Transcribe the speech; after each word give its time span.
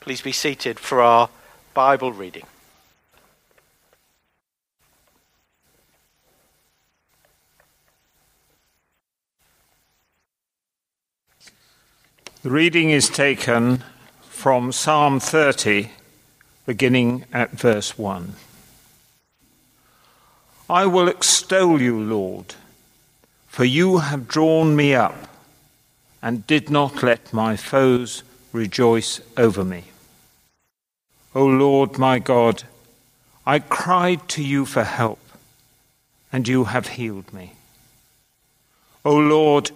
Please 0.00 0.22
be 0.22 0.32
seated 0.32 0.80
for 0.80 1.02
our 1.02 1.28
Bible 1.74 2.12
reading. 2.12 2.46
The 12.42 12.50
reading 12.50 12.88
is 12.88 13.10
taken 13.10 13.84
from 14.22 14.72
Psalm 14.72 15.20
30, 15.20 15.90
beginning 16.64 17.26
at 17.30 17.50
verse 17.50 17.98
1. 17.98 18.32
I 20.70 20.86
will 20.86 21.08
extol 21.08 21.82
you, 21.82 22.00
Lord, 22.00 22.54
for 23.48 23.66
you 23.66 23.98
have 23.98 24.26
drawn 24.26 24.74
me 24.74 24.94
up 24.94 25.28
and 26.22 26.46
did 26.46 26.70
not 26.70 27.02
let 27.02 27.34
my 27.34 27.56
foes 27.56 28.22
rejoice 28.52 29.20
over 29.36 29.64
me. 29.64 29.84
O 31.34 31.46
Lord 31.46 31.98
my 31.98 32.18
God, 32.18 32.64
I 33.46 33.58
cried 33.58 34.28
to 34.30 34.42
you 34.42 34.66
for 34.66 34.84
help, 34.84 35.20
and 36.32 36.46
you 36.46 36.64
have 36.64 36.88
healed 36.88 37.32
me. 37.32 37.54
O 39.04 39.16
Lord, 39.16 39.70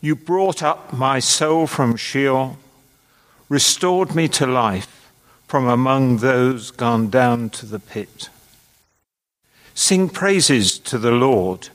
you 0.00 0.16
brought 0.16 0.62
up 0.62 0.92
my 0.92 1.18
soul 1.20 1.66
from 1.66 1.96
Sheol, 1.96 2.56
restored 3.48 4.14
me 4.14 4.28
to 4.28 4.46
life 4.46 5.10
from 5.46 5.68
among 5.68 6.18
those 6.18 6.70
gone 6.70 7.08
down 7.10 7.50
to 7.50 7.66
the 7.66 7.78
pit. 7.78 8.28
Sing 9.74 10.08
praises 10.08 10.78
to 10.80 10.98
the 10.98 11.12
Lord, 11.12 11.68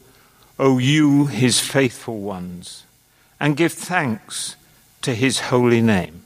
O 0.57 0.77
you, 0.77 1.27
his 1.27 1.59
faithful 1.59 2.19
ones, 2.19 2.83
and 3.39 3.55
give 3.55 3.73
thanks 3.73 4.55
to 5.01 5.15
his 5.15 5.39
holy 5.39 5.81
name. 5.81 6.23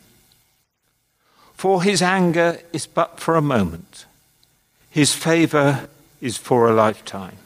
For 1.63 1.81
his 1.81 2.01
anger 2.01 2.59
is 2.73 2.87
but 2.87 3.21
for 3.21 3.37
a 3.37 3.41
moment, 3.41 4.05
his 4.89 5.13
favor 5.13 5.87
is 6.19 6.35
for 6.35 6.67
a 6.67 6.73
lifetime. 6.73 7.37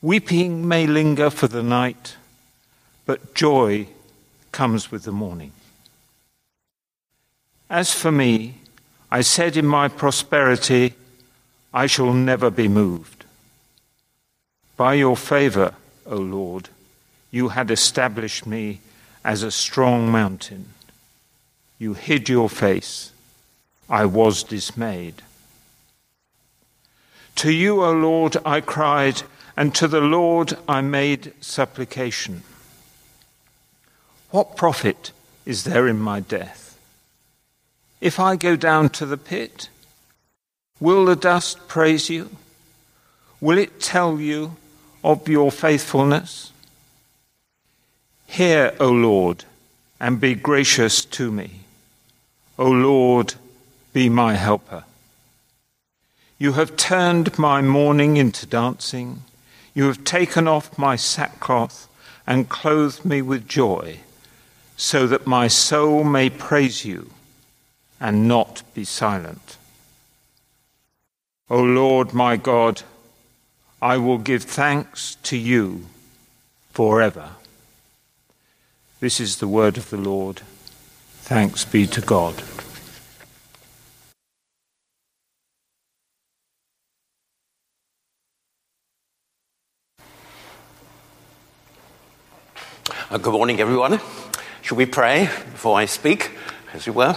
Weeping 0.00 0.68
may 0.68 0.86
linger 0.86 1.30
for 1.30 1.48
the 1.48 1.64
night, 1.64 2.14
but 3.04 3.34
joy 3.34 3.88
comes 4.52 4.92
with 4.92 5.02
the 5.02 5.10
morning. 5.10 5.50
As 7.68 7.92
for 7.92 8.12
me, 8.12 8.58
I 9.10 9.20
said 9.22 9.56
in 9.56 9.66
my 9.66 9.88
prosperity, 9.88 10.94
I 11.74 11.88
shall 11.88 12.12
never 12.12 12.52
be 12.52 12.68
moved. 12.68 13.24
By 14.76 14.94
your 14.94 15.16
favor, 15.16 15.74
O 16.06 16.18
Lord, 16.18 16.68
you 17.32 17.48
had 17.48 17.72
established 17.72 18.46
me 18.46 18.78
as 19.24 19.42
a 19.42 19.50
strong 19.50 20.08
mountain. 20.12 20.66
You 21.78 21.94
hid 21.94 22.28
your 22.28 22.48
face. 22.48 23.12
I 23.88 24.06
was 24.06 24.42
dismayed. 24.42 25.22
To 27.36 27.52
you, 27.52 27.84
O 27.84 27.92
Lord, 27.92 28.36
I 28.44 28.60
cried, 28.60 29.22
and 29.56 29.74
to 29.74 29.86
the 29.86 30.00
Lord 30.00 30.56
I 30.66 30.80
made 30.80 31.32
supplication. 31.40 32.42
What 34.30 34.56
profit 34.56 35.12
is 35.44 35.64
there 35.64 35.86
in 35.86 35.98
my 35.98 36.20
death? 36.20 36.78
If 38.00 38.18
I 38.18 38.36
go 38.36 38.56
down 38.56 38.88
to 38.90 39.06
the 39.06 39.16
pit, 39.16 39.68
will 40.80 41.04
the 41.04 41.16
dust 41.16 41.68
praise 41.68 42.08
you? 42.10 42.30
Will 43.40 43.58
it 43.58 43.80
tell 43.80 44.18
you 44.18 44.56
of 45.04 45.28
your 45.28 45.52
faithfulness? 45.52 46.52
Hear, 48.26 48.74
O 48.80 48.88
Lord, 48.88 49.44
and 50.00 50.20
be 50.20 50.34
gracious 50.34 51.04
to 51.04 51.30
me. 51.30 51.65
O 52.58 52.70
Lord, 52.70 53.34
be 53.92 54.08
my 54.08 54.34
helper. 54.34 54.84
You 56.38 56.52
have 56.52 56.76
turned 56.76 57.38
my 57.38 57.60
mourning 57.60 58.16
into 58.16 58.46
dancing. 58.46 59.22
You 59.74 59.84
have 59.84 60.04
taken 60.04 60.48
off 60.48 60.78
my 60.78 60.96
sackcloth 60.96 61.88
and 62.26 62.48
clothed 62.48 63.04
me 63.04 63.22
with 63.22 63.46
joy, 63.48 64.00
so 64.76 65.06
that 65.06 65.26
my 65.26 65.48
soul 65.48 66.02
may 66.02 66.28
praise 66.28 66.84
you 66.84 67.10
and 68.00 68.26
not 68.28 68.62
be 68.74 68.84
silent. 68.84 69.56
O 71.48 71.62
Lord 71.62 72.12
my 72.12 72.36
God, 72.36 72.82
I 73.80 73.96
will 73.98 74.18
give 74.18 74.42
thanks 74.42 75.16
to 75.24 75.36
you 75.36 75.86
forever. 76.72 77.30
This 79.00 79.20
is 79.20 79.38
the 79.38 79.48
word 79.48 79.76
of 79.76 79.90
the 79.90 79.96
Lord. 79.96 80.42
Thanks 81.26 81.64
be 81.64 81.88
to 81.88 82.00
God. 82.00 82.40
Uh, 93.10 93.18
good 93.18 93.32
morning, 93.32 93.58
everyone. 93.58 93.98
Should 94.62 94.78
we 94.78 94.86
pray 94.86 95.24
before 95.50 95.76
I 95.76 95.86
speak, 95.86 96.30
as 96.72 96.86
you 96.86 96.92
were? 96.92 97.16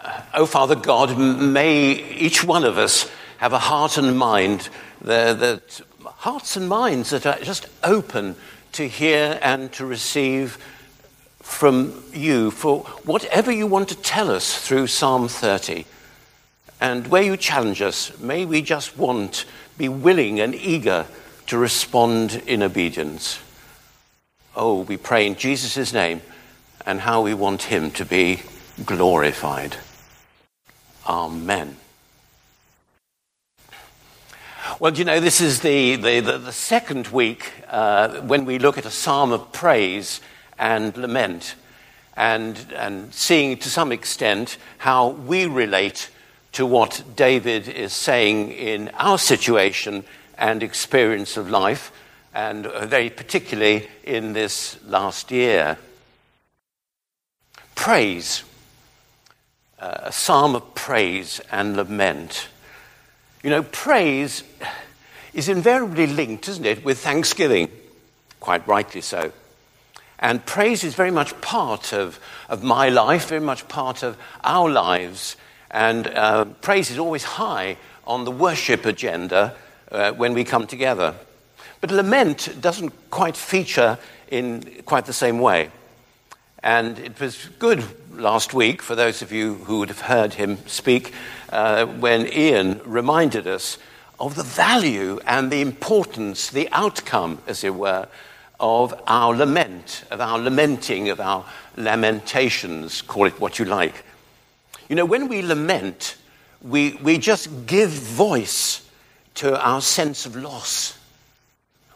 Uh, 0.00 0.22
oh, 0.32 0.46
Father 0.46 0.76
God, 0.76 1.18
may 1.18 1.90
each 1.92 2.42
one 2.42 2.64
of 2.64 2.78
us 2.78 3.06
have 3.36 3.52
a 3.52 3.58
heart 3.58 3.98
and 3.98 4.16
mind 4.16 4.70
that, 5.02 5.38
that 5.40 5.82
hearts 6.06 6.56
and 6.56 6.70
minds 6.70 7.10
that 7.10 7.26
are 7.26 7.38
just 7.44 7.66
open 7.84 8.36
to 8.72 8.88
hear 8.88 9.38
and 9.42 9.70
to 9.74 9.84
receive 9.84 10.56
from 11.50 12.02
you 12.14 12.50
for 12.50 12.80
whatever 13.04 13.50
you 13.50 13.66
want 13.66 13.88
to 13.88 13.96
tell 13.96 14.30
us 14.30 14.56
through 14.56 14.86
Psalm 14.86 15.28
30. 15.28 15.84
And 16.80 17.08
where 17.08 17.22
you 17.22 17.36
challenge 17.36 17.82
us, 17.82 18.18
may 18.18 18.46
we 18.46 18.62
just 18.62 18.96
want, 18.96 19.44
be 19.76 19.88
willing 19.88 20.40
and 20.40 20.54
eager 20.54 21.06
to 21.48 21.58
respond 21.58 22.42
in 22.46 22.62
obedience. 22.62 23.40
Oh, 24.56 24.82
we 24.82 24.96
pray 24.96 25.26
in 25.26 25.34
Jesus' 25.34 25.92
name 25.92 26.22
and 26.86 27.00
how 27.00 27.20
we 27.20 27.34
want 27.34 27.64
him 27.64 27.90
to 27.92 28.06
be 28.06 28.40
glorified. 28.86 29.76
Amen. 31.06 31.76
Well, 34.78 34.94
you 34.94 35.04
know, 35.04 35.20
this 35.20 35.40
is 35.40 35.60
the, 35.60 35.96
the, 35.96 36.20
the, 36.20 36.38
the 36.38 36.52
second 36.52 37.08
week 37.08 37.52
uh, 37.68 38.20
when 38.20 38.44
we 38.46 38.58
look 38.58 38.78
at 38.78 38.86
a 38.86 38.90
psalm 38.90 39.32
of 39.32 39.52
praise 39.52 40.20
and 40.60 40.96
lament 40.96 41.56
and, 42.16 42.66
and 42.76 43.12
seeing 43.14 43.56
to 43.56 43.68
some 43.70 43.90
extent 43.90 44.58
how 44.78 45.08
we 45.08 45.46
relate 45.46 46.10
to 46.52 46.66
what 46.66 47.02
David 47.16 47.66
is 47.66 47.92
saying 47.92 48.52
in 48.52 48.90
our 48.94 49.18
situation 49.18 50.04
and 50.36 50.62
experience 50.62 51.36
of 51.36 51.50
life, 51.50 51.92
and 52.34 52.66
very 52.66 53.08
particularly 53.10 53.88
in 54.04 54.34
this 54.34 54.78
last 54.84 55.30
year. 55.30 55.78
Praise, 57.74 58.44
uh, 59.78 59.98
a 60.04 60.12
psalm 60.12 60.54
of 60.54 60.74
praise 60.74 61.40
and 61.50 61.76
lament. 61.76 62.48
You 63.42 63.50
know, 63.50 63.62
praise 63.62 64.42
is 65.32 65.48
invariably 65.48 66.06
linked, 66.06 66.48
isn't 66.48 66.66
it, 66.66 66.84
with 66.84 66.98
thanksgiving? 66.98 67.70
Quite 68.40 68.66
rightly 68.66 69.00
so. 69.00 69.32
And 70.20 70.44
praise 70.44 70.84
is 70.84 70.94
very 70.94 71.10
much 71.10 71.40
part 71.40 71.94
of, 71.94 72.20
of 72.50 72.62
my 72.62 72.90
life, 72.90 73.28
very 73.28 73.40
much 73.40 73.66
part 73.68 74.02
of 74.02 74.18
our 74.44 74.70
lives. 74.70 75.36
And 75.70 76.06
uh, 76.06 76.44
praise 76.60 76.90
is 76.90 76.98
always 76.98 77.24
high 77.24 77.78
on 78.06 78.24
the 78.24 78.30
worship 78.30 78.84
agenda 78.84 79.54
uh, 79.90 80.12
when 80.12 80.34
we 80.34 80.44
come 80.44 80.66
together. 80.66 81.14
But 81.80 81.90
lament 81.90 82.60
doesn't 82.60 82.92
quite 83.10 83.36
feature 83.36 83.98
in 84.30 84.82
quite 84.84 85.06
the 85.06 85.14
same 85.14 85.38
way. 85.38 85.70
And 86.62 86.98
it 86.98 87.18
was 87.18 87.48
good 87.58 87.82
last 88.12 88.52
week, 88.52 88.82
for 88.82 88.94
those 88.94 89.22
of 89.22 89.32
you 89.32 89.54
who 89.54 89.78
would 89.78 89.88
have 89.88 90.02
heard 90.02 90.34
him 90.34 90.58
speak, 90.66 91.14
uh, 91.48 91.86
when 91.86 92.30
Ian 92.30 92.82
reminded 92.84 93.46
us 93.46 93.78
of 94.18 94.34
the 94.34 94.42
value 94.42 95.18
and 95.26 95.50
the 95.50 95.62
importance, 95.62 96.50
the 96.50 96.68
outcome, 96.72 97.40
as 97.46 97.64
it 97.64 97.74
were, 97.74 98.06
of 98.60 98.94
our 99.06 99.34
lament, 99.34 100.04
of 100.10 100.20
our 100.20 100.38
lamenting, 100.38 101.08
of 101.08 101.18
our 101.18 101.44
lamentations, 101.76 103.02
call 103.02 103.26
it 103.26 103.40
what 103.40 103.58
you 103.58 103.64
like. 103.64 104.04
You 104.88 104.96
know, 104.96 105.06
when 105.06 105.28
we 105.28 105.42
lament, 105.42 106.16
we, 106.62 106.94
we 107.02 107.18
just 107.18 107.66
give 107.66 107.90
voice 107.90 108.86
to 109.36 109.60
our 109.60 109.80
sense 109.80 110.26
of 110.26 110.36
loss. 110.36 110.98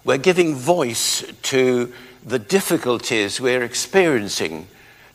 We're 0.05 0.19
giving 0.19 0.55
voice 0.55 1.25
to 1.43 1.93
the 2.25 2.39
difficulties 2.39 3.41
we're 3.41 3.63
experiencing, 3.63 4.67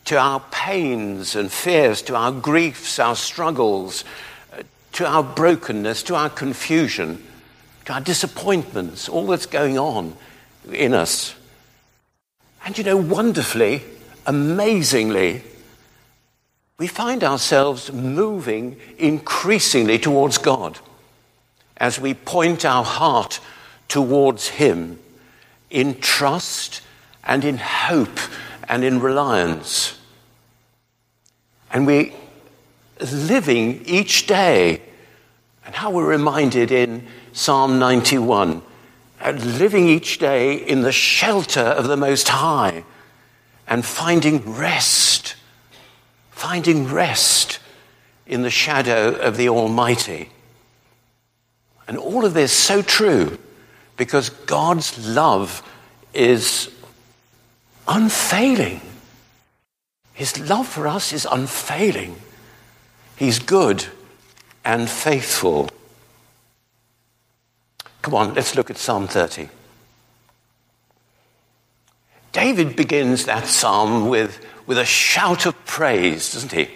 to 0.06 0.18
our 0.18 0.40
pains 0.52 1.36
and 1.36 1.52
fears, 1.52 2.02
to 2.04 2.16
our 2.16 2.32
griefs, 2.32 3.00
our 3.00 3.16
struggles, 3.16 4.04
to 4.94 5.08
our 5.08 5.24
brokenness, 5.24 6.04
to 6.04 6.16
our 6.16 6.30
confusion, 6.30 7.24
to 7.86 7.94
our 7.94 8.02
disappointments, 8.02 9.10
all 9.10 9.28
that's 9.28 9.46
going 9.46 9.80
on 9.80 10.16
in 10.72 10.94
us. 10.94 11.36
And 12.70 12.78
you 12.78 12.84
know, 12.84 12.98
wonderfully, 12.98 13.82
amazingly, 14.28 15.42
we 16.78 16.86
find 16.86 17.24
ourselves 17.24 17.92
moving 17.92 18.78
increasingly 19.00 19.98
towards 19.98 20.38
God 20.38 20.78
as 21.78 22.00
we 22.00 22.14
point 22.14 22.66
our 22.66 22.84
heart 22.84 23.40
towards 23.88 24.50
Him 24.50 25.00
in 25.72 26.00
trust 26.00 26.84
and 27.24 27.44
in 27.44 27.58
hope 27.58 28.20
and 28.68 28.84
in 28.84 29.00
reliance. 29.00 29.98
And 31.74 31.88
we're 31.88 32.12
living 33.12 33.84
each 33.88 34.28
day, 34.28 34.84
and 35.66 35.74
how 35.74 35.90
we're 35.90 36.06
reminded 36.06 36.72
in 36.72 37.08
Psalm 37.34 37.80
91 37.80 38.62
living 39.36 39.88
each 39.88 40.18
day 40.18 40.56
in 40.56 40.82
the 40.82 40.92
shelter 40.92 41.62
of 41.62 41.88
the 41.88 41.98
Most 41.98 42.30
High 42.30 42.84
and 43.68 43.86
finding 43.86 44.56
rest, 44.56 45.36
finding 46.32 46.88
rest 46.88 47.60
in 48.26 48.42
the 48.42 48.50
shadow 48.50 49.16
of 49.16 49.38
the 49.38 49.50
Almighty. 49.50 50.30
And 51.88 51.98
all 51.98 52.26
of 52.26 52.34
this 52.34 52.52
so 52.52 52.82
true 52.82 53.38
because 53.98 54.30
God's 54.30 55.08
love 55.08 55.62
is 56.14 56.72
unfailing. 57.88 58.82
His 60.14 60.40
love 60.40 60.68
for 60.68 60.88
us 60.88 61.14
is 61.14 61.28
unfailing. 61.30 62.16
He's 63.16 63.40
good 63.40 63.86
and 64.64 64.90
faithful. 64.90 65.70
Come 68.10 68.30
on, 68.30 68.34
let's 68.34 68.56
look 68.56 68.72
at 68.72 68.78
Psalm 68.80 69.08
30. 69.08 69.50
David 72.32 72.76
begins 72.76 73.26
that 73.26 73.46
psalm 73.46 74.10
with, 74.10 74.44
with 74.66 74.80
a 74.80 74.86
shout 74.86 75.46
of 75.46 75.64
praise, 75.68 76.34
doesn't 76.34 76.52
he? 76.52 76.70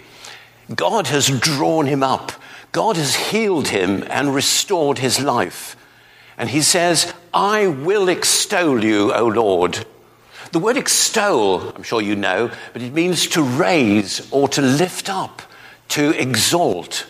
God 0.75 1.07
has 1.07 1.29
drawn 1.39 1.87
him 1.87 2.03
up. 2.03 2.33
God 2.71 2.97
has 2.97 3.15
healed 3.15 3.69
him 3.69 4.03
and 4.11 4.35
restored 4.35 4.99
his 4.99 5.19
life. 5.19 5.75
And 6.37 6.51
he 6.51 6.61
says, 6.61 7.11
I 7.33 7.65
will 7.65 8.09
extol 8.09 8.83
you, 8.83 9.11
O 9.11 9.25
Lord. 9.25 9.87
The 10.51 10.59
word 10.59 10.77
extol, 10.77 11.67
I'm 11.75 11.81
sure 11.81 11.99
you 11.99 12.15
know, 12.15 12.51
but 12.73 12.83
it 12.83 12.93
means 12.93 13.25
to 13.29 13.41
raise 13.41 14.31
or 14.31 14.47
to 14.49 14.61
lift 14.61 15.09
up, 15.09 15.41
to 15.87 16.11
exalt. 16.11 17.07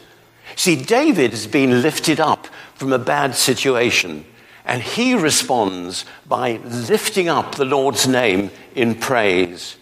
See, 0.56 0.78
David 0.78 1.32
has 1.32 1.46
been 1.46 1.82
lifted 1.82 2.22
up 2.22 2.48
from 2.84 2.92
a 2.92 3.00
bad 3.00 3.34
situation, 3.34 4.26
and 4.66 4.82
he 4.82 5.16
responds 5.16 6.04
by 6.28 6.58
lifting 6.66 7.30
up 7.30 7.56
the 7.56 7.64
Lord's 7.64 8.06
name 8.10 8.52
in 8.76 8.94
praise. 8.94 9.78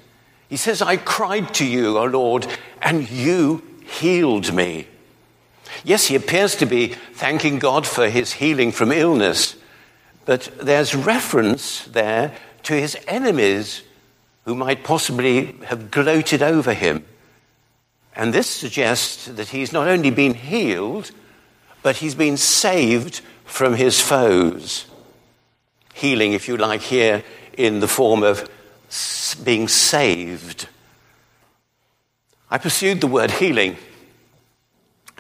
He 0.50 0.56
says, 0.56 0.84
I 0.84 0.98
cried 0.98 1.52
to 1.56 1.66
you, 1.66 1.98
O 1.98 2.04
Lord, 2.04 2.46
and 2.80 3.10
you 3.10 3.64
healed 3.88 4.54
me. 4.54 4.86
Yes, 5.84 6.06
he 6.06 6.16
appears 6.16 6.56
to 6.58 6.68
be 6.68 6.90
thanking 7.14 7.58
God 7.58 7.88
for 7.88 8.08
his 8.08 8.34
healing 8.34 8.72
from 8.72 8.92
illness, 8.92 9.56
but 10.26 10.52
there's 10.62 10.94
reference 10.94 11.86
there 11.86 12.36
to 12.64 12.76
his 12.76 12.96
enemies 13.08 13.82
who 14.46 14.54
might 14.54 14.84
possibly 14.84 15.56
have 15.66 15.90
gloated 15.90 16.44
over 16.44 16.76
him. 16.76 17.04
And 18.16 18.32
this 18.32 18.48
suggests 18.48 19.26
that 19.26 19.48
he's 19.48 19.74
not 19.74 19.88
only 19.88 20.12
been 20.12 20.36
healed, 20.36 21.10
but 21.84 21.98
he's 21.98 22.16
been 22.16 22.38
saved 22.38 23.22
from 23.46 23.76
his 23.76 24.00
foes. 24.00 24.86
Healing, 25.94 26.34
if 26.34 26.48
you 26.48 26.58
like, 26.58 26.82
here 26.82 27.24
in 27.58 27.80
the 27.80 27.88
form 27.88 28.24
of 28.24 28.50
being 29.44 29.68
saved. 29.68 30.68
I 32.50 32.58
pursued 32.58 33.02
the 33.02 33.08
word 33.08 33.32
healing. 33.32 33.78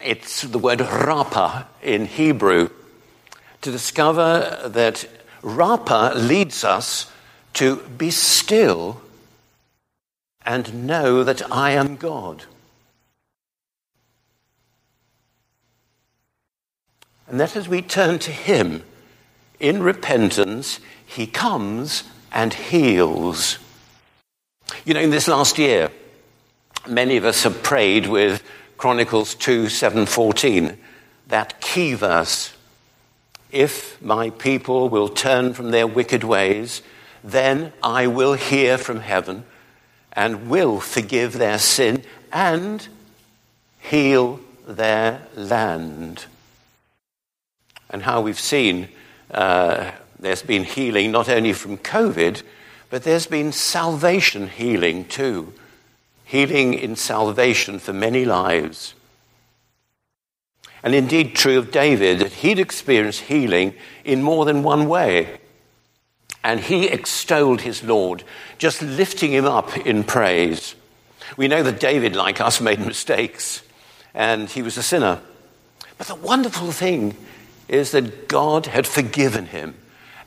It's 0.03 0.41
the 0.41 0.59
word 0.59 0.79
rapha 0.79 1.65
in 1.81 2.05
Hebrew 2.05 2.69
to 3.61 3.71
discover 3.71 4.61
that 4.65 5.07
rapha 5.41 6.15
leads 6.15 6.63
us 6.63 7.11
to 7.53 7.77
be 7.97 8.11
still 8.11 9.01
and 10.45 10.87
know 10.87 11.23
that 11.23 11.51
I 11.51 11.71
am 11.71 11.95
God. 11.95 12.45
And 17.31 17.39
that 17.39 17.55
as 17.55 17.69
we 17.69 17.81
turn 17.81 18.19
to 18.19 18.31
Him 18.31 18.83
in 19.57 19.81
repentance, 19.81 20.81
He 21.05 21.25
comes 21.25 22.03
and 22.29 22.53
heals. 22.53 23.57
You 24.83 24.93
know, 24.93 24.99
in 24.99 25.11
this 25.11 25.29
last 25.29 25.57
year, 25.57 25.91
many 26.89 27.15
of 27.15 27.23
us 27.23 27.43
have 27.43 27.63
prayed 27.63 28.07
with 28.07 28.43
Chronicles 28.75 29.33
2 29.35 29.69
7 29.69 30.05
14, 30.07 30.77
that 31.29 31.61
key 31.61 31.93
verse. 31.93 32.53
If 33.49 34.01
my 34.01 34.31
people 34.31 34.89
will 34.89 35.07
turn 35.07 35.53
from 35.53 35.71
their 35.71 35.87
wicked 35.87 36.25
ways, 36.25 36.81
then 37.23 37.71
I 37.81 38.07
will 38.07 38.33
hear 38.33 38.77
from 38.77 38.99
heaven 38.99 39.45
and 40.11 40.49
will 40.49 40.81
forgive 40.81 41.33
their 41.37 41.59
sin 41.59 42.03
and 42.33 42.85
heal 43.79 44.41
their 44.67 45.21
land 45.33 46.25
and 47.91 48.03
how 48.03 48.21
we've 48.21 48.39
seen 48.39 48.89
uh, 49.29 49.91
there's 50.19 50.43
been 50.43 50.63
healing 50.63 51.11
not 51.11 51.29
only 51.29 51.53
from 51.53 51.77
COVID, 51.77 52.43
but 52.89 53.03
there's 53.03 53.27
been 53.27 53.51
salvation 53.51 54.47
healing 54.47 55.05
too. 55.05 55.53
Healing 56.25 56.73
in 56.73 56.95
salvation 56.95 57.79
for 57.79 57.93
many 57.93 58.25
lives. 58.25 58.93
And 60.83 60.95
indeed, 60.95 61.35
true 61.35 61.57
of 61.57 61.71
David, 61.71 62.19
that 62.19 62.33
he'd 62.33 62.59
experienced 62.59 63.21
healing 63.21 63.73
in 64.03 64.23
more 64.23 64.45
than 64.45 64.63
one 64.63 64.87
way. 64.87 65.39
And 66.43 66.59
he 66.59 66.87
extolled 66.87 67.61
his 67.61 67.83
Lord, 67.83 68.23
just 68.57 68.81
lifting 68.81 69.31
him 69.31 69.45
up 69.45 69.77
in 69.77 70.03
praise. 70.03 70.75
We 71.37 71.47
know 71.47 71.61
that 71.63 71.79
David, 71.79 72.15
like 72.15 72.41
us, 72.41 72.59
made 72.61 72.79
mistakes, 72.79 73.61
and 74.13 74.49
he 74.49 74.61
was 74.61 74.77
a 74.77 74.83
sinner. 74.83 75.19
But 75.97 76.07
the 76.07 76.15
wonderful 76.15 76.71
thing 76.71 77.15
is 77.71 77.91
that 77.91 78.27
God 78.27 78.67
had 78.67 78.85
forgiven 78.85 79.47
him 79.47 79.75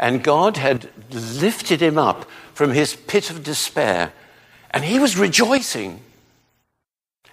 and 0.01 0.25
God 0.25 0.57
had 0.57 0.89
lifted 1.13 1.81
him 1.81 1.99
up 1.99 2.29
from 2.55 2.73
his 2.73 2.97
pit 2.97 3.31
of 3.31 3.45
despair 3.45 4.13
and 4.71 4.83
he 4.83 4.99
was 4.99 5.17
rejoicing. 5.17 6.01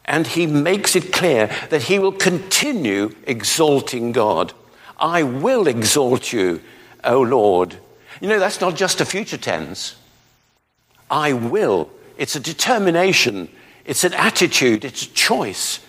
And 0.03 0.27
he 0.27 0.45
makes 0.45 0.95
it 0.95 1.13
clear 1.13 1.49
that 1.69 1.83
he 1.83 1.97
will 1.97 2.11
continue 2.11 3.15
exalting 3.25 4.11
God. 4.11 4.53
I 4.99 5.23
will 5.23 5.67
exalt 5.67 6.33
you, 6.33 6.61
O 7.03 7.21
Lord. 7.21 7.77
You 8.19 8.27
know, 8.27 8.39
that's 8.39 8.59
not 8.59 8.75
just 8.75 8.99
a 8.99 9.05
future 9.05 9.37
tense. 9.37 9.95
I 11.09 11.33
will. 11.33 11.89
It's 12.17 12.35
a 12.35 12.39
determination, 12.39 13.47
it's 13.85 14.03
an 14.03 14.13
attitude, 14.13 14.83
it's 14.83 15.05
a 15.05 15.13
choice 15.13 15.79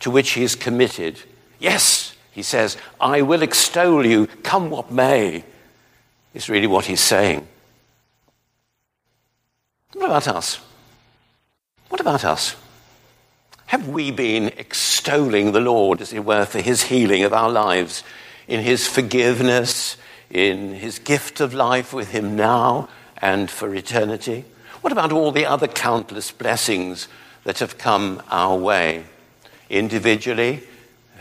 to 0.00 0.10
which 0.10 0.30
he 0.30 0.42
is 0.42 0.54
committed. 0.54 1.20
Yes, 1.58 2.15
he 2.36 2.42
says, 2.42 2.76
I 3.00 3.22
will 3.22 3.40
extol 3.40 4.04
you, 4.04 4.26
come 4.42 4.68
what 4.68 4.90
may, 4.90 5.42
is 6.34 6.50
really 6.50 6.66
what 6.66 6.84
he's 6.84 7.00
saying. 7.00 7.48
What 9.94 10.04
about 10.04 10.28
us? 10.28 10.60
What 11.88 12.02
about 12.02 12.26
us? 12.26 12.54
Have 13.68 13.88
we 13.88 14.10
been 14.10 14.48
extolling 14.58 15.52
the 15.52 15.62
Lord, 15.62 16.02
as 16.02 16.12
it 16.12 16.26
were, 16.26 16.44
for 16.44 16.60
his 16.60 16.82
healing 16.82 17.22
of 17.22 17.32
our 17.32 17.48
lives, 17.48 18.04
in 18.46 18.60
his 18.60 18.86
forgiveness, 18.86 19.96
in 20.28 20.74
his 20.74 20.98
gift 20.98 21.40
of 21.40 21.54
life 21.54 21.94
with 21.94 22.10
him 22.10 22.36
now 22.36 22.90
and 23.16 23.50
for 23.50 23.74
eternity? 23.74 24.44
What 24.82 24.92
about 24.92 25.10
all 25.10 25.32
the 25.32 25.46
other 25.46 25.68
countless 25.68 26.32
blessings 26.32 27.08
that 27.44 27.60
have 27.60 27.78
come 27.78 28.22
our 28.30 28.58
way, 28.58 29.06
individually 29.70 30.64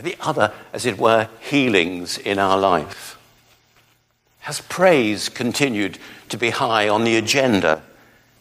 the 0.02 0.18
other, 0.20 0.54
as 0.74 0.86
it 0.86 0.98
were, 0.98 1.30
healings 1.40 2.18
in 2.18 2.40
our 2.40 2.58
life? 2.58 3.18
Has 4.40 4.62
praise 4.62 5.30
continued 5.30 5.98
to 6.30 6.38
be 6.38 6.52
high 6.52 6.88
on 6.88 7.04
the 7.04 7.16
agenda 7.16 7.82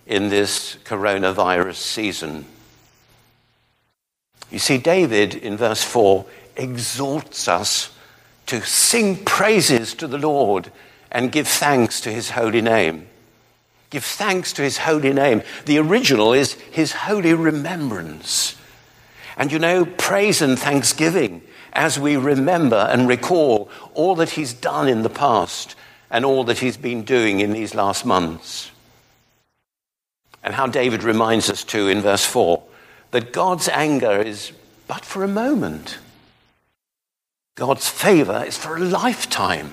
in 0.07 0.29
this 0.29 0.77
coronavirus 0.85 1.77
season? 1.77 2.45
You 4.51 4.59
see, 4.59 4.79
David 4.79 5.35
in 5.35 5.57
verse 5.57 5.83
4 5.83 6.27
exhorts 6.57 7.49
us 7.49 7.91
to 8.47 8.61
sing 8.63 9.25
praises 9.25 9.95
to 9.95 10.07
the 10.07 10.19
Lord 10.19 10.71
and 11.11 11.33
give 11.33 11.49
thanks 11.49 12.01
to 12.03 12.11
his 12.13 12.31
holy 12.31 12.61
name. 12.61 13.07
Give 13.91 14.05
thanks 14.05 14.53
to 14.55 14.63
his 14.63 14.79
holy 14.79 15.13
name. 15.13 15.43
The 15.67 15.79
original 15.79 16.33
is 16.33 16.53
his 16.53 16.93
holy 16.93 17.33
remembrance. 17.33 18.57
And 19.37 19.51
you 19.51 19.59
know, 19.59 19.85
praise 19.85 20.41
and 20.41 20.59
thanksgiving 20.59 21.43
as 21.73 21.99
we 21.99 22.17
remember 22.17 22.89
and 22.91 23.09
recall 23.09 23.69
all 23.95 24.15
that 24.17 24.31
he's 24.31 24.53
done 24.53 24.89
in 24.89 25.03
the 25.03 25.11
past 25.11 25.75
and 26.11 26.25
all 26.25 26.45
that 26.45 26.59
he's 26.59 26.77
been 26.77 27.03
doing 27.03 27.41
in 27.41 27.53
these 27.53 27.75
last 27.75 28.07
months. 28.07 28.71
And 30.43 30.55
how 30.55 30.67
David 30.67 31.03
reminds 31.03 31.51
us 31.51 31.65
too 31.65 31.89
in 31.89 32.01
verse 32.01 32.25
4 32.25 32.63
that 33.11 33.33
God's 33.33 33.69
anger 33.69 34.21
is 34.21 34.53
but 34.87 35.05
for 35.05 35.25
a 35.25 35.29
moment. 35.29 35.99
God's 37.57 37.89
favor 37.89 38.45
is 38.45 38.59
for 38.59 38.77
a 38.77 38.81
lifetime. 38.81 39.73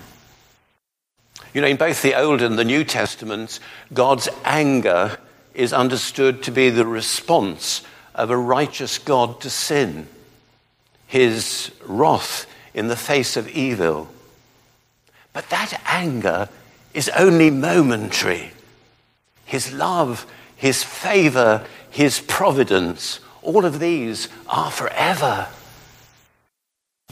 You 1.54 1.62
know, 1.62 1.68
in 1.68 1.78
both 1.78 2.02
the 2.02 2.16
Old 2.16 2.42
and 2.42 2.58
the 2.58 2.64
New 2.64 2.84
Testaments, 2.84 3.60
God's 3.94 4.30
anger 4.46 5.18
is 5.54 5.74
understood 5.74 6.44
to 6.44 6.52
be 6.52 6.70
the 6.70 6.86
response 6.86 7.82
of 8.14 8.30
a 8.30 8.38
righteous 8.38 8.98
God 8.98 9.42
to 9.42 9.50
sin, 9.50 10.08
his 11.08 11.72
wrath 11.86 12.46
in 12.74 12.88
the 12.88 12.96
face 12.96 13.38
of 13.38 13.50
evil. 13.50 14.10
But 15.34 15.50
that 15.50 15.82
anger 15.86 16.50
is 16.94 17.10
only 17.10 17.50
momentary. 17.50 18.52
His 19.46 19.72
love, 19.72 20.26
his 20.56 20.84
favor, 20.84 21.66
his 21.90 22.20
providence, 22.20 23.20
all 23.42 23.66
of 23.66 23.80
these 23.80 24.28
are 24.48 24.72
forever. 24.72 25.48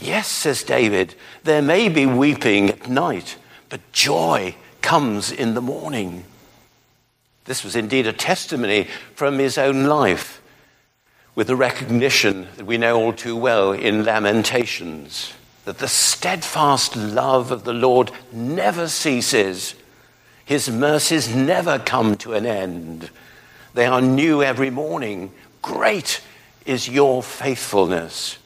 Yes, 0.00 0.28
says 0.28 0.62
David, 0.62 1.14
there 1.44 1.60
may 1.60 1.88
be 1.88 2.06
weeping 2.06 2.70
at 2.70 2.88
night, 2.88 3.36
but 3.68 3.92
joy 3.92 4.54
comes 4.80 5.30
in 5.30 5.54
the 5.54 5.60
morning. 5.60 6.24
This 7.44 7.64
was 7.64 7.76
indeed 7.76 8.06
a 8.06 8.12
testimony 8.12 8.88
from 9.14 9.38
his 9.38 9.58
own 9.58 9.84
life, 9.84 10.40
with 11.34 11.46
the 11.46 11.56
recognition 11.56 12.48
that 12.56 12.66
we 12.66 12.78
know 12.78 13.00
all 13.00 13.12
too 13.12 13.36
well 13.36 13.72
in 13.72 14.04
Lamentations 14.04 15.32
that 15.64 15.78
the 15.78 15.88
steadfast 15.88 16.96
love 16.96 17.50
of 17.50 17.64
the 17.64 17.72
Lord 17.72 18.10
never 18.32 18.88
ceases. 18.88 19.74
His 20.44 20.70
mercies 20.70 21.34
never 21.34 21.78
come 21.78 22.16
to 22.16 22.32
an 22.32 22.46
end. 22.46 23.10
They 23.74 23.86
are 23.86 24.00
new 24.00 24.42
every 24.42 24.70
morning. 24.70 25.32
Great 25.62 26.22
is 26.66 26.88
your 26.88 27.22
faithfulness. 27.22 28.38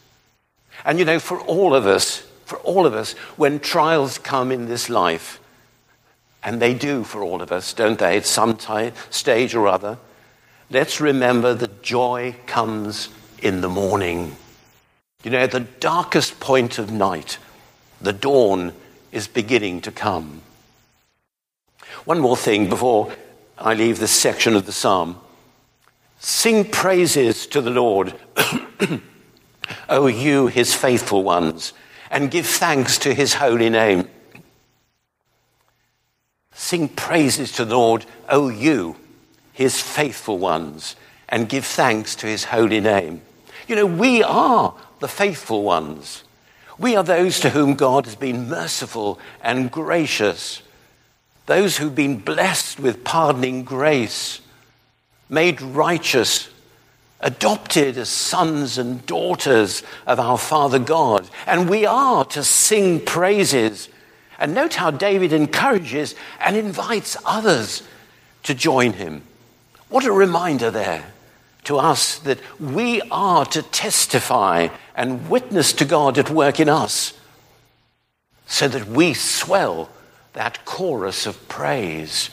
And 0.84 0.98
you 0.98 1.04
know, 1.04 1.18
for 1.18 1.40
all 1.40 1.74
of 1.74 1.86
us, 1.86 2.26
for 2.44 2.58
all 2.58 2.84
of 2.84 2.94
us, 2.94 3.12
when 3.36 3.58
trials 3.58 4.18
come 4.18 4.52
in 4.52 4.66
this 4.66 4.90
life, 4.90 5.40
and 6.42 6.60
they 6.60 6.74
do 6.74 7.04
for 7.04 7.22
all 7.22 7.40
of 7.40 7.50
us, 7.50 7.72
don't 7.72 7.98
they, 7.98 8.18
at 8.18 8.26
some 8.26 8.54
time, 8.54 8.92
stage 9.08 9.54
or 9.54 9.66
other, 9.66 9.96
let's 10.70 11.00
remember 11.00 11.54
that 11.54 11.82
joy 11.82 12.34
comes 12.46 13.08
in 13.38 13.60
the 13.60 13.68
morning. 13.68 14.36
You 15.22 15.30
know, 15.30 15.38
at 15.38 15.52
the 15.52 15.60
darkest 15.60 16.40
point 16.40 16.78
of 16.78 16.90
night, 16.90 17.38
the 18.00 18.12
dawn 18.12 18.72
is 19.12 19.28
beginning 19.28 19.80
to 19.82 19.92
come. 19.92 20.42
One 22.04 22.20
more 22.20 22.36
thing 22.36 22.68
before 22.68 23.12
I 23.56 23.74
leave 23.74 23.98
this 23.98 24.10
section 24.10 24.54
of 24.54 24.66
the 24.66 24.72
psalm. 24.72 25.18
Sing 26.18 26.64
praises 26.64 27.46
to 27.48 27.60
the 27.60 27.70
Lord, 27.70 28.14
O 29.88 30.06
you, 30.06 30.46
his 30.48 30.74
faithful 30.74 31.22
ones, 31.22 31.72
and 32.10 32.30
give 32.30 32.46
thanks 32.46 32.98
to 32.98 33.14
his 33.14 33.34
holy 33.34 33.70
name. 33.70 34.08
Sing 36.52 36.88
praises 36.88 37.52
to 37.52 37.64
the 37.64 37.76
Lord, 37.76 38.06
O 38.28 38.48
you, 38.48 38.96
his 39.54 39.80
faithful 39.80 40.36
ones, 40.36 40.96
and 41.28 41.48
give 41.48 41.64
thanks 41.64 42.14
to 42.16 42.26
his 42.26 42.44
holy 42.44 42.80
name. 42.80 43.22
You 43.66 43.76
know, 43.76 43.86
we 43.86 44.22
are 44.22 44.74
the 45.00 45.08
faithful 45.08 45.62
ones. 45.62 46.24
We 46.76 46.96
are 46.96 47.04
those 47.04 47.40
to 47.40 47.50
whom 47.50 47.74
God 47.74 48.04
has 48.04 48.16
been 48.16 48.48
merciful 48.48 49.18
and 49.42 49.70
gracious, 49.70 50.60
those 51.46 51.76
who've 51.76 51.94
been 51.94 52.18
blessed 52.18 52.80
with 52.80 53.04
pardoning 53.04 53.64
grace, 53.64 54.40
made 55.28 55.62
righteous, 55.62 56.50
adopted 57.20 57.96
as 57.96 58.08
sons 58.08 58.76
and 58.76 59.06
daughters 59.06 59.82
of 60.06 60.18
our 60.18 60.36
Father 60.36 60.78
God. 60.80 61.30
And 61.46 61.70
we 61.70 61.86
are 61.86 62.24
to 62.26 62.42
sing 62.42 63.00
praises. 63.00 63.88
And 64.38 64.52
note 64.52 64.74
how 64.74 64.90
David 64.90 65.32
encourages 65.32 66.16
and 66.40 66.56
invites 66.56 67.16
others 67.24 67.84
to 68.42 68.52
join 68.52 68.94
him. 68.94 69.22
What 69.94 70.06
a 70.06 70.10
reminder 70.10 70.72
there 70.72 71.04
to 71.62 71.78
us 71.78 72.18
that 72.18 72.40
we 72.58 73.00
are 73.12 73.46
to 73.46 73.62
testify 73.62 74.66
and 74.96 75.30
witness 75.30 75.72
to 75.74 75.84
God 75.84 76.18
at 76.18 76.30
work 76.30 76.58
in 76.58 76.68
us 76.68 77.12
so 78.44 78.66
that 78.66 78.88
we 78.88 79.14
swell 79.14 79.88
that 80.32 80.64
chorus 80.64 81.26
of 81.26 81.46
praise. 81.46 82.30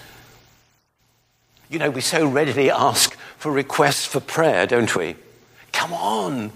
You 1.69 1.77
know, 1.77 1.91
we 1.91 2.01
so 2.01 2.25
readily 2.25 2.71
ask 2.71 3.15
for 3.37 3.51
requests 3.51 4.07
for 4.07 4.21
prayer, 4.21 4.65
don't 4.65 4.95
we? 4.95 5.15
Come 5.71 5.93
on, 5.93 6.51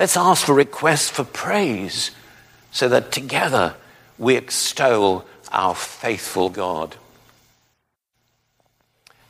let's 0.00 0.16
ask 0.16 0.46
for 0.46 0.54
requests 0.54 1.10
for 1.10 1.22
praise 1.22 2.10
so 2.72 2.88
that 2.88 3.12
together 3.12 3.76
we 4.18 4.34
extol 4.34 5.26
our 5.52 5.76
faithful 5.76 6.50
God. 6.50 6.96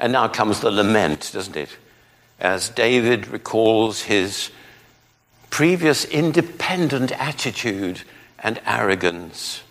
And 0.04 0.12
now 0.12 0.28
comes 0.28 0.60
the 0.60 0.70
lament, 0.70 1.30
doesn't 1.32 1.56
it? 1.56 1.70
as 2.38 2.68
David 2.68 3.28
recalls 3.28 4.02
his 4.02 4.50
previous 5.48 6.04
independent 6.04 7.12
attitude 7.12 8.02
and 8.38 8.60
arrogance. 8.66 9.62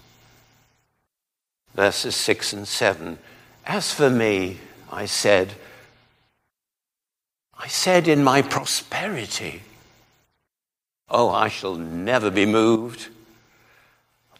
Verses 1.75 2.15
6 2.15 2.53
and 2.53 2.67
7. 2.67 3.17
As 3.65 3.93
for 3.93 4.09
me, 4.09 4.57
I 4.91 5.05
said, 5.05 5.53
I 7.55 7.67
said 7.67 8.07
in 8.07 8.23
my 8.23 8.41
prosperity, 8.41 9.61
Oh, 11.09 11.29
I 11.29 11.47
shall 11.47 11.75
never 11.75 12.31
be 12.31 12.47
moved. 12.47 13.09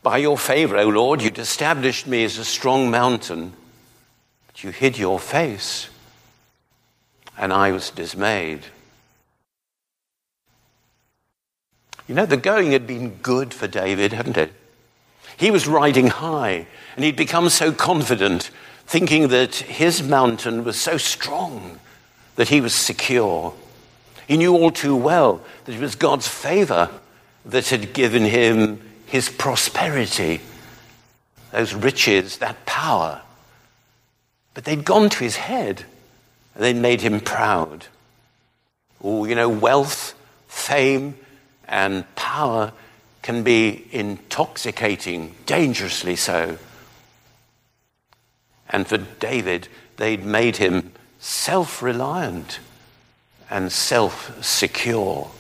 By 0.02 0.18
your 0.18 0.38
favor, 0.38 0.78
O 0.78 0.88
Lord, 0.88 1.22
you'd 1.22 1.38
established 1.38 2.08
me 2.08 2.24
as 2.24 2.38
a 2.38 2.46
strong 2.46 2.90
mountain, 2.90 3.54
but 4.54 4.64
you 4.64 4.70
hid 4.70 4.98
your 4.98 5.20
face 5.20 5.90
and 7.38 7.52
I 7.52 7.72
was 7.72 7.90
dismayed. 7.90 8.62
You 12.08 12.16
know, 12.16 12.26
the 12.26 12.38
going 12.38 12.72
had 12.72 12.86
been 12.86 13.16
good 13.16 13.54
for 13.54 13.68
David, 13.68 14.14
hadn't 14.14 14.38
it? 14.38 14.54
He 15.38 15.50
was 15.50 15.68
riding 15.68 16.08
high, 16.08 16.68
and 16.96 17.04
he'd 17.04 17.16
become 17.16 17.50
so 17.50 17.72
confident, 17.72 18.52
thinking 18.86 19.30
that 19.30 19.56
his 19.56 20.04
mountain 20.04 20.64
was 20.64 20.80
so 20.80 20.98
strong 20.98 21.80
that 22.36 22.50
he 22.50 22.62
was 22.62 22.76
secure. 22.76 23.54
He 24.28 24.38
knew 24.38 24.54
all 24.54 24.72
too 24.72 24.96
well 24.96 25.42
that 25.66 25.74
it 25.74 25.82
was 25.82 25.96
God's 25.96 26.28
favor 26.28 26.90
that 27.46 27.70
had 27.70 27.94
given 27.94 28.26
him 28.26 28.82
his 29.06 29.30
prosperity, 29.30 30.42
those 31.52 31.74
riches, 31.74 32.38
that 32.38 32.66
power. 32.66 33.22
But 34.54 34.66
they'd 34.66 34.86
gone 34.86 35.10
to 35.10 35.24
his 35.24 35.36
head. 35.36 35.86
And 36.56 36.64
they'd 36.64 36.76
made 36.76 37.02
him 37.02 37.20
proud. 37.20 37.88
Oh, 39.04 39.26
you 39.26 39.36
know, 39.36 39.50
wealth, 39.50 40.14
fame, 40.48 41.18
and 41.68 42.06
power 42.16 42.72
can 43.22 43.44
be 43.44 43.88
intoxicating, 43.92 45.36
dangerously 45.46 46.16
so. 46.16 46.58
And 48.70 48.88
for 48.88 48.98
David, 48.98 49.68
they'd 49.98 50.26
made 50.26 50.58
him 50.58 50.92
self 51.20 51.82
reliant 51.82 52.60
and 53.50 53.72
self 53.72 54.44
secure. 54.44 55.32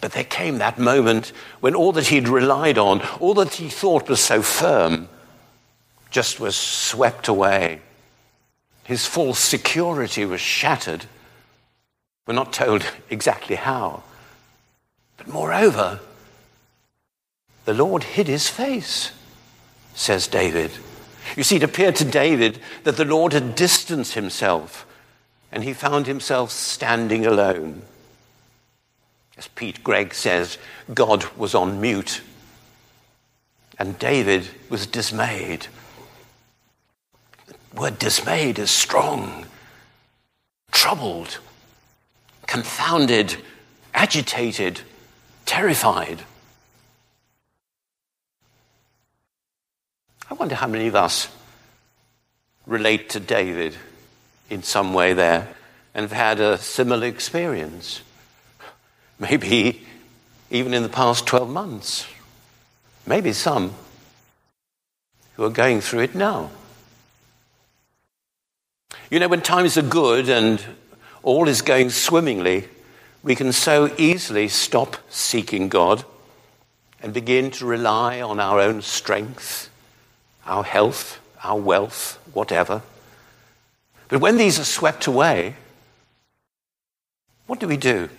But 0.00 0.12
there 0.12 0.24
came 0.24 0.58
that 0.58 0.78
moment 0.78 1.32
when 1.60 1.74
all 1.74 1.92
that 1.92 2.06
he'd 2.06 2.28
relied 2.28 2.78
on, 2.78 3.00
all 3.18 3.34
that 3.34 3.54
he 3.54 3.68
thought 3.68 4.08
was 4.08 4.20
so 4.20 4.42
firm, 4.42 5.08
just 6.10 6.40
was 6.40 6.56
swept 6.56 7.28
away. 7.28 7.80
His 8.84 9.06
false 9.06 9.38
security 9.38 10.24
was 10.24 10.40
shattered. 10.40 11.06
We're 12.26 12.34
not 12.34 12.52
told 12.52 12.84
exactly 13.10 13.56
how. 13.56 14.02
But 15.16 15.28
moreover, 15.28 16.00
the 17.64 17.74
Lord 17.74 18.02
hid 18.02 18.28
his 18.28 18.48
face, 18.48 19.12
says 19.94 20.26
David. 20.26 20.70
You 21.36 21.42
see, 21.42 21.56
it 21.56 21.62
appeared 21.62 21.96
to 21.96 22.04
David 22.04 22.60
that 22.84 22.96
the 22.96 23.04
Lord 23.04 23.32
had 23.32 23.54
distanced 23.54 24.14
himself 24.14 24.86
and 25.52 25.64
he 25.64 25.72
found 25.72 26.06
himself 26.06 26.50
standing 26.50 27.26
alone. 27.26 27.82
As 29.36 29.48
Pete 29.48 29.84
Greig 29.84 30.14
says, 30.14 30.58
God 30.92 31.24
was 31.36 31.54
on 31.54 31.80
mute 31.80 32.22
and 33.78 33.98
David 33.98 34.48
was 34.68 34.86
dismayed 34.86 35.66
word 37.78 37.98
dismayed 37.98 38.58
is 38.58 38.70
strong, 38.70 39.46
troubled, 40.72 41.38
confounded, 42.46 43.36
agitated, 43.94 44.80
terrified. 45.46 46.22
I 50.30 50.34
wonder 50.34 50.54
how 50.54 50.66
many 50.66 50.88
of 50.88 50.94
us 50.94 51.28
relate 52.66 53.10
to 53.10 53.20
David 53.20 53.76
in 54.50 54.62
some 54.62 54.92
way 54.92 55.12
there. 55.12 55.54
and 55.94 56.02
have 56.02 56.12
had 56.12 56.38
a 56.38 56.58
similar 56.58 57.06
experience. 57.08 58.02
Maybe 59.18 59.84
even 60.50 60.72
in 60.72 60.82
the 60.82 60.88
past 60.88 61.26
12 61.26 61.50
months. 61.50 62.06
Maybe 63.06 63.32
some 63.32 63.74
who 65.34 65.44
are 65.44 65.50
going 65.50 65.80
through 65.80 66.00
it 66.00 66.14
now. 66.14 66.50
You 69.10 69.20
know, 69.20 69.28
when 69.28 69.40
times 69.40 69.78
are 69.78 69.82
good 69.82 70.28
and 70.28 70.62
all 71.22 71.48
is 71.48 71.62
going 71.62 71.88
swimmingly, 71.88 72.68
we 73.22 73.34
can 73.34 73.52
so 73.52 73.90
easily 73.96 74.48
stop 74.48 74.98
seeking 75.08 75.70
God 75.70 76.04
and 77.02 77.14
begin 77.14 77.50
to 77.52 77.64
rely 77.64 78.20
on 78.20 78.38
our 78.38 78.60
own 78.60 78.82
strength, 78.82 79.70
our 80.44 80.62
health, 80.62 81.20
our 81.42 81.58
wealth, 81.58 82.18
whatever. 82.34 82.82
But 84.08 84.20
when 84.20 84.36
these 84.36 84.58
are 84.60 84.64
swept 84.64 85.06
away, 85.06 85.56
what 87.46 87.60
do 87.60 87.66
we 87.66 87.78
do? 87.78 88.10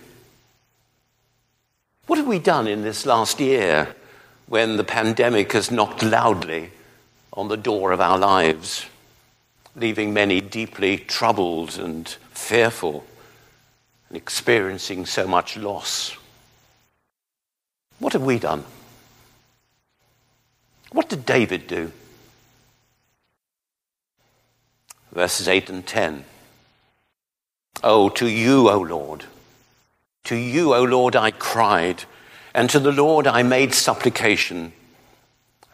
What 2.06 2.18
have 2.18 2.26
we 2.26 2.40
done 2.40 2.66
in 2.66 2.82
this 2.82 3.06
last 3.06 3.38
year 3.38 3.94
when 4.46 4.76
the 4.76 4.84
pandemic 4.84 5.52
has 5.52 5.70
knocked 5.70 6.02
loudly 6.02 6.72
on 7.32 7.46
the 7.46 7.56
door 7.56 7.92
of 7.92 8.00
our 8.00 8.18
lives, 8.18 8.86
leaving 9.76 10.12
many 10.12 10.40
deeply 10.40 10.98
troubled 10.98 11.78
and 11.78 12.08
fearful 12.32 13.04
and 14.08 14.16
experiencing 14.16 15.06
so 15.06 15.26
much 15.26 15.56
loss? 15.56 16.16
What 17.98 18.14
have 18.14 18.22
we 18.22 18.38
done? 18.38 18.64
What 20.92 21.08
did 21.08 21.24
David 21.24 21.66
do? 21.66 21.92
Verses 25.12 25.48
8 25.48 25.70
and 25.70 25.86
10. 25.86 26.24
Oh, 27.82 28.08
to 28.10 28.26
you, 28.26 28.68
O 28.68 28.78
Lord, 28.78 29.24
to 30.24 30.36
you, 30.36 30.74
O 30.74 30.82
Lord, 30.82 31.16
I 31.16 31.30
cried, 31.30 32.04
and 32.54 32.68
to 32.70 32.78
the 32.78 32.92
Lord 32.92 33.26
I 33.26 33.42
made 33.42 33.72
supplication. 33.74 34.72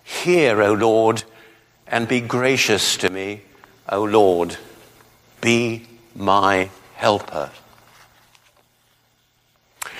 Hear, 0.04 0.62
O 0.62 0.72
Lord, 0.72 1.24
and 1.86 2.06
be 2.06 2.20
gracious 2.20 2.96
to 2.98 3.10
me, 3.10 3.42
O 3.88 4.02
Lord, 4.02 4.56
be 5.40 5.86
my 6.14 6.70
helper. 6.94 7.50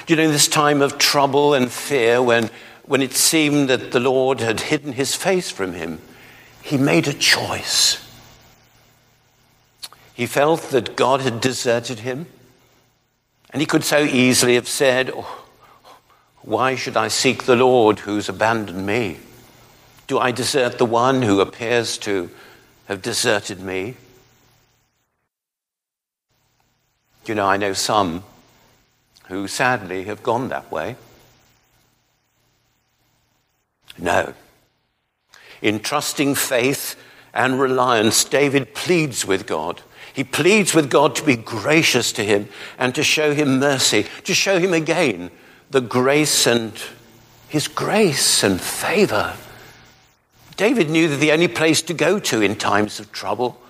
You 0.09 0.17
know, 0.17 0.31
this 0.31 0.49
time 0.49 0.83
of 0.83 0.99
trouble 0.99 1.55
and 1.55 1.71
fear, 1.71 2.23
when, 2.23 2.51
when 2.85 3.03
it 3.03 3.13
seemed 3.13 3.69
that 3.71 3.91
the 3.91 4.01
Lord 4.01 4.41
had 4.41 4.61
hidden 4.61 4.93
his 4.93 5.15
face 5.15 5.51
from 5.51 5.73
him, 5.73 6.01
he 6.63 6.77
made 6.77 7.09
a 7.09 7.13
choice. 7.13 8.03
He 10.15 10.27
felt 10.27 10.63
that 10.71 10.97
God 10.97 11.21
had 11.21 11.41
deserted 11.41 12.01
him, 12.01 12.27
and 13.51 13.61
he 13.61 13.67
could 13.67 13.85
so 13.85 13.99
easily 13.99 14.55
have 14.55 14.69
said, 14.69 15.11
oh, 15.15 15.45
Why 16.43 16.75
should 16.75 16.97
I 16.97 17.09
seek 17.09 17.45
the 17.45 17.57
Lord 17.57 18.01
who's 18.01 18.29
abandoned 18.29 18.87
me? 18.87 19.19
Do 20.07 20.19
I 20.19 20.31
desert 20.31 20.79
the 20.79 20.87
one 20.87 21.23
who 21.23 21.41
appears 21.41 21.99
to 21.99 22.31
have 22.87 23.03
deserted 23.03 23.61
me? 23.61 23.97
You 27.27 27.35
know, 27.35 27.47
I 27.47 27.57
know 27.57 27.73
some 27.73 28.23
who 29.27 29.49
sadly 29.49 30.05
have 30.05 30.23
gone 30.23 30.49
that 30.49 30.71
way? 30.71 30.97
No. 33.99 34.35
In 35.63 35.81
trusting 35.81 36.35
faith 36.35 36.97
and 37.35 37.59
reliance, 37.59 38.25
David 38.25 38.75
pleads 38.75 39.27
with 39.27 39.47
God. 39.47 39.83
He 40.13 40.25
pleads 40.25 40.75
with 40.75 40.89
God 40.89 41.17
to 41.17 41.25
be 41.25 41.37
gracious 41.37 42.13
to 42.13 42.25
him 42.25 42.49
and 42.79 42.95
to 42.95 43.03
show 43.03 43.35
him 43.35 43.59
mercy, 43.59 44.07
to 44.25 44.35
show 44.35 44.59
him 44.59 44.73
again 44.73 45.31
the 45.71 45.81
grace 45.81 46.47
and 46.47 46.73
his 47.49 47.69
grace 47.69 48.43
and 48.43 48.61
favor. 48.61 49.35
David 50.57 50.89
knew 50.89 51.09
that 51.09 51.17
the 51.17 51.33
only 51.33 51.49
place 51.49 51.83
to 51.83 51.95
go 51.95 52.19
to 52.19 52.41
in 52.41 52.57
times 52.57 52.99
of 52.99 53.13
trouble 53.13 53.61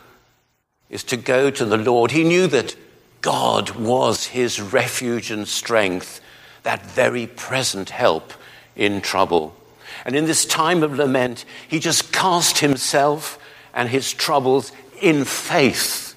is 0.88 1.02
to 1.04 1.16
go 1.16 1.50
to 1.50 1.64
the 1.64 1.76
Lord. 1.76 2.12
He 2.12 2.24
knew 2.24 2.46
that 2.46 2.76
God 3.20 3.70
was 3.70 4.26
his 4.26 4.60
refuge 4.60 5.30
and 5.30 5.48
strength, 5.48 6.20
that 6.62 6.86
very 6.86 7.26
present 7.26 7.90
help 7.90 8.32
in 8.76 9.00
trouble. 9.00 9.56
And 10.04 10.14
in 10.14 10.26
this 10.26 10.44
time 10.44 10.84
of 10.84 10.96
lament, 10.96 11.44
he 11.66 11.80
just 11.80 12.12
cast 12.12 12.58
himself 12.58 13.38
and 13.74 13.88
his 13.88 14.12
troubles 14.12 14.70
in 15.02 15.24
faith. 15.24 16.14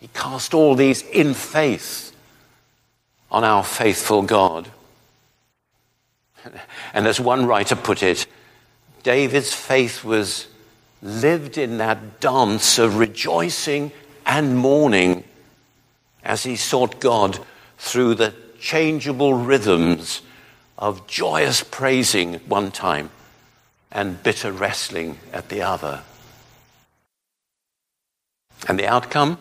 He 0.00 0.08
cast 0.08 0.54
all 0.54 0.74
these 0.74 1.02
in 1.02 1.34
faith 1.34 2.14
on 3.30 3.44
our 3.44 3.62
faithful 3.62 4.22
God. 4.22 4.70
And 6.92 7.06
as 7.06 7.18
one 7.18 7.46
writer 7.46 7.76
put 7.76 8.02
it, 8.02 8.21
David's 9.02 9.52
faith 9.52 10.04
was 10.04 10.46
lived 11.02 11.58
in 11.58 11.78
that 11.78 12.20
dance 12.20 12.78
of 12.78 12.98
rejoicing 12.98 13.90
and 14.24 14.56
mourning 14.56 15.24
as 16.24 16.44
he 16.44 16.56
sought 16.56 17.00
God 17.00 17.40
through 17.78 18.14
the 18.14 18.34
changeable 18.60 19.34
rhythms 19.34 20.22
of 20.78 21.06
joyous 21.06 21.64
praising 21.64 22.34
one 22.48 22.70
time 22.70 23.10
and 23.90 24.22
bitter 24.22 24.52
wrestling 24.52 25.18
at 25.32 25.48
the 25.48 25.62
other. 25.62 26.02
And 28.68 28.78
the 28.78 28.86
outcome? 28.86 29.38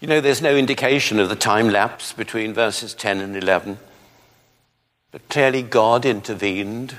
You 0.00 0.08
know, 0.08 0.20
there's 0.20 0.40
no 0.40 0.56
indication 0.56 1.20
of 1.20 1.28
the 1.28 1.36
time 1.36 1.68
lapse 1.68 2.12
between 2.12 2.54
verses 2.54 2.94
10 2.94 3.20
and 3.20 3.36
11. 3.36 3.78
But 5.10 5.28
clearly, 5.28 5.62
God 5.62 6.04
intervened 6.06 6.96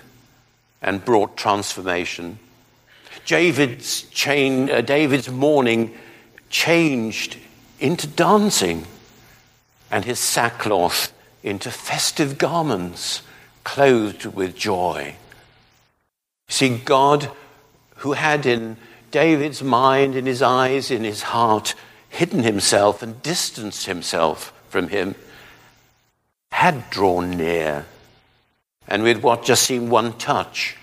and 0.82 1.04
brought 1.04 1.38
transformation. 1.38 2.40
David's, 3.26 4.04
chain, 4.04 4.70
uh, 4.70 4.82
David's 4.82 5.30
mourning 5.30 5.94
changed 6.50 7.38
into 7.80 8.08
dancing, 8.08 8.86
and 9.92 10.06
his 10.06 10.20
sackcloth 10.20 11.14
into 11.44 11.72
festive 11.72 12.38
garments, 12.38 13.22
clothed 13.64 14.26
with 14.26 14.56
joy. 14.56 15.16
See, 16.48 16.78
God, 16.78 17.30
who 17.98 18.14
had 18.14 18.46
in 18.46 18.78
David's 19.12 19.64
mind, 19.64 20.16
in 20.16 20.26
his 20.26 20.42
eyes, 20.42 20.92
in 20.92 21.04
his 21.04 21.22
heart, 21.22 21.76
hidden 22.10 22.44
himself 22.44 23.02
and 23.02 23.22
distanced 23.22 23.86
himself 23.86 24.54
from 24.70 24.90
him, 24.90 25.16
had 26.52 26.90
drawn 26.90 27.32
near, 27.32 27.86
and 28.90 29.04
with 29.04 29.22
what 29.24 29.46
just 29.46 29.64
seemed 29.64 29.90
one 29.90 30.14
touch, 30.18 30.76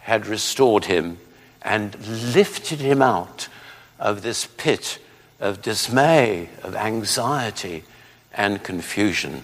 had 0.00 0.26
restored 0.26 0.84
him 0.84 1.16
and 1.62 1.96
lifted 2.34 2.80
him 2.80 3.00
out 3.00 3.48
of 3.98 4.20
this 4.22 4.46
pit 4.58 4.98
of 5.40 5.62
dismay, 5.62 6.50
of 6.62 6.74
anxiety, 6.74 7.84
and 8.34 8.62
confusion. 8.62 9.42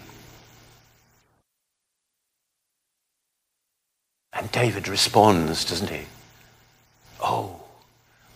And 4.32 4.50
David 4.50 4.88
responds, 4.88 5.64
doesn't 5.64 5.90
he? 5.90 6.06
Oh, 7.22 7.60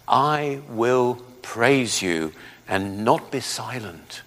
I 0.07 0.61
will 0.69 1.17
praise 1.43 2.01
you 2.01 2.33
and 2.69 3.05
not 3.05 3.31
be 3.33 3.41
silent. 3.41 4.23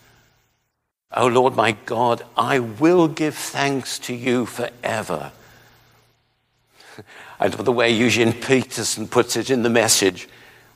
Oh 1.11 1.27
Lord 1.27 1.55
my 1.55 1.71
God, 1.85 2.23
I 2.35 2.59
will 2.59 3.07
give 3.07 3.35
thanks 3.35 3.97
to 3.99 4.13
you 4.13 4.45
forever. 4.45 5.31
I 7.39 7.47
love 7.47 7.65
the 7.65 7.71
way 7.71 7.89
Eugene 7.89 8.33
Peterson 8.33 9.07
puts 9.07 9.35
it 9.35 9.49
in 9.49 9.63
the 9.63 9.69
message 9.69 10.27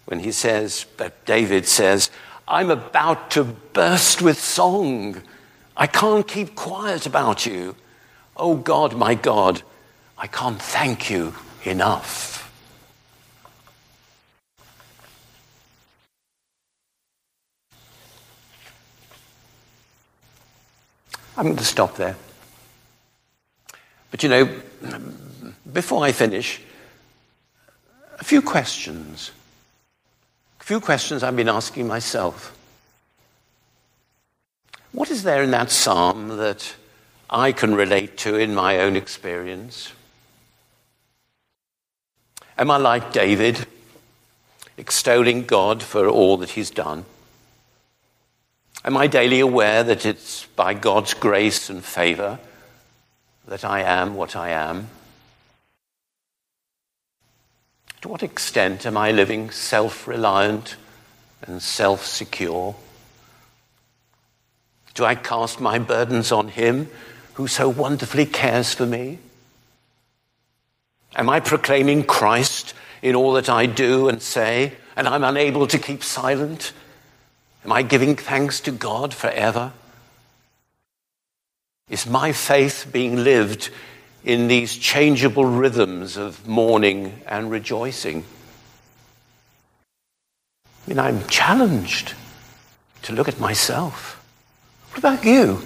when 0.05 0.19
he 0.19 0.31
says, 0.31 0.85
that 0.97 1.25
David 1.25 1.67
says, 1.67 2.09
I'm 2.47 2.69
about 2.69 3.31
to 3.31 3.43
burst 3.43 4.21
with 4.21 4.39
song. 4.39 5.21
I 5.77 5.87
can't 5.87 6.27
keep 6.27 6.55
quiet 6.55 7.05
about 7.05 7.45
you. 7.45 7.75
Oh 8.35 8.55
God, 8.55 8.95
my 8.95 9.15
God, 9.15 9.61
I 10.17 10.27
can't 10.27 10.61
thank 10.61 11.09
you 11.09 11.33
enough. 11.63 12.31
I'm 21.37 21.45
going 21.45 21.57
to 21.57 21.63
stop 21.63 21.95
there. 21.95 22.15
But 24.11 24.23
you 24.23 24.29
know, 24.29 24.49
before 25.71 26.03
I 26.03 26.11
finish, 26.11 26.61
a 28.19 28.23
few 28.23 28.41
questions. 28.41 29.31
A 30.59 30.63
few 30.63 30.79
questions 30.79 31.23
I've 31.23 31.35
been 31.35 31.49
asking 31.49 31.87
myself. 31.87 32.55
What 34.91 35.09
is 35.09 35.23
there 35.23 35.41
in 35.41 35.51
that 35.51 35.71
psalm 35.71 36.37
that 36.37 36.75
I 37.29 37.53
can 37.53 37.73
relate 37.73 38.17
to 38.17 38.35
in 38.35 38.53
my 38.53 38.79
own 38.79 38.97
experience? 38.97 39.93
Am 42.57 42.69
I 42.69 42.77
like 42.77 43.13
David, 43.13 43.65
extolling 44.77 45.45
God 45.45 45.81
for 45.81 46.07
all 46.07 46.37
that 46.37 46.51
he's 46.51 46.69
done? 46.69 47.05
Am 48.83 48.97
I 48.97 49.07
daily 49.07 49.39
aware 49.39 49.83
that 49.83 50.05
it's 50.05 50.45
by 50.55 50.73
God's 50.73 51.13
grace 51.13 51.69
and 51.69 51.83
favor 51.83 52.39
that 53.51 53.65
I 53.65 53.81
am 53.81 54.15
what 54.15 54.37
I 54.37 54.51
am? 54.51 54.87
To 57.99 58.07
what 58.07 58.23
extent 58.23 58.85
am 58.85 58.95
I 58.95 59.11
living 59.11 59.51
self 59.51 60.07
reliant 60.07 60.77
and 61.41 61.61
self 61.61 62.05
secure? 62.05 62.77
Do 64.93 65.03
I 65.03 65.15
cast 65.15 65.59
my 65.59 65.79
burdens 65.79 66.31
on 66.31 66.47
Him 66.47 66.89
who 67.33 67.49
so 67.49 67.67
wonderfully 67.67 68.25
cares 68.25 68.73
for 68.73 68.85
me? 68.85 69.19
Am 71.17 71.29
I 71.29 71.41
proclaiming 71.41 72.05
Christ 72.05 72.73
in 73.01 73.15
all 73.15 73.33
that 73.33 73.49
I 73.49 73.65
do 73.65 74.07
and 74.07 74.21
say, 74.21 74.75
and 74.95 75.09
I'm 75.09 75.25
unable 75.25 75.67
to 75.67 75.77
keep 75.77 76.05
silent? 76.05 76.71
Am 77.65 77.73
I 77.73 77.81
giving 77.81 78.15
thanks 78.15 78.61
to 78.61 78.71
God 78.71 79.13
forever? 79.13 79.73
Is 81.91 82.07
my 82.07 82.31
faith 82.31 82.87
being 82.89 83.25
lived 83.25 83.69
in 84.23 84.47
these 84.47 84.77
changeable 84.77 85.43
rhythms 85.43 86.15
of 86.15 86.47
mourning 86.47 87.21
and 87.27 87.51
rejoicing? 87.51 88.23
I 90.65 90.89
mean, 90.89 90.99
I'm 90.99 91.27
challenged 91.27 92.13
to 93.01 93.11
look 93.11 93.27
at 93.27 93.41
myself. 93.41 94.25
What 94.91 94.99
about 94.99 95.25
you? 95.25 95.61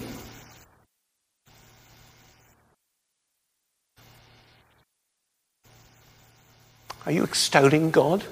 Are 7.06 7.12
you 7.12 7.24
extolling 7.24 7.92
God 7.92 8.24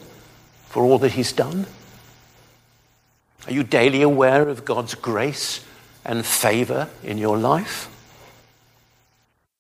for 0.67 0.83
all 0.83 0.97
that 0.97 1.11
He's 1.11 1.31
done? 1.31 1.67
Are 3.45 3.53
you 3.53 3.61
daily 3.61 4.01
aware 4.01 4.49
of 4.49 4.65
God's 4.65 4.95
grace 4.95 5.63
and 6.05 6.25
favor 6.25 6.89
in 7.03 7.17
your 7.17 7.37
life? 7.37 7.89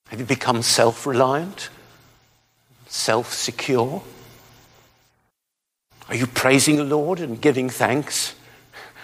Have 0.07 0.19
you 0.19 0.25
become 0.25 0.61
self 0.61 1.07
reliant, 1.07 1.69
self 2.87 3.33
secure? 3.33 4.03
Are 6.09 6.15
you 6.15 6.27
praising 6.27 6.75
the 6.75 6.83
Lord 6.83 7.19
and 7.19 7.41
giving 7.41 7.69
thanks? 7.69 8.35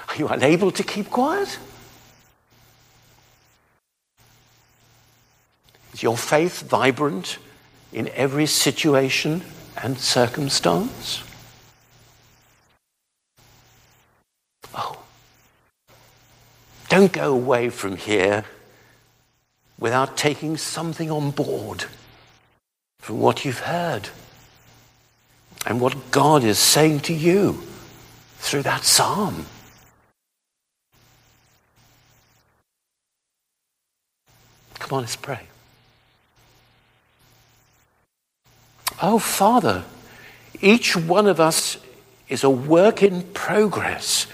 Are 0.10 0.15
you 0.15 0.28
unable 0.28 0.71
to 0.71 0.84
keep 0.84 1.10
quiet? 1.10 1.58
Is 5.93 6.04
your 6.04 6.17
faith 6.17 6.62
vibrant 6.62 7.38
in 7.91 8.10
every 8.10 8.45
situation 8.45 9.43
and 9.82 9.97
circumstance? 9.97 11.23
Don't 16.99 17.13
go 17.13 17.33
away 17.33 17.69
from 17.69 17.95
here 17.95 18.43
without 19.79 20.17
taking 20.17 20.57
something 20.57 21.09
on 21.09 21.31
board 21.31 21.85
from 22.99 23.21
what 23.21 23.45
you've 23.45 23.59
heard 23.59 24.09
and 25.65 25.79
what 25.79 26.12
God 26.12 26.43
is 26.43 26.59
saying 26.59 26.99
to 27.01 27.13
you 27.13 27.63
through 28.39 28.63
that 28.63 28.83
psalm. 28.83 29.45
Come 34.79 34.97
on, 34.97 35.03
let's 35.03 35.15
pray. 35.15 35.43
Oh, 39.01 39.19
Father, 39.19 39.85
each 40.59 40.97
one 40.97 41.27
of 41.27 41.39
us 41.39 41.77
is 42.27 42.43
a 42.43 42.49
work 42.49 43.01
in 43.01 43.21
progress. 43.21 44.27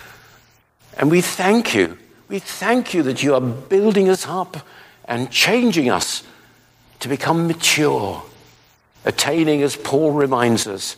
And 0.97 1.11
we 1.11 1.21
thank 1.21 1.75
you. 1.75 1.99
We 2.27 2.39
thank 2.39 2.93
you 2.93 3.03
that 3.03 3.21
you 3.21 3.35
are 3.35 3.41
building 3.41 4.09
us 4.09 4.27
up 4.27 4.57
and 5.05 5.31
changing 5.31 5.89
us 5.89 6.23
to 6.99 7.07
become 7.07 7.47
mature, 7.47 8.23
attaining, 9.03 9.61
as 9.61 9.75
Paul 9.75 10.11
reminds 10.11 10.65
us, 10.67 10.95